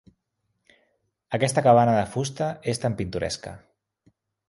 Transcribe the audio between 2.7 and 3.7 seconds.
és tan pintoresca.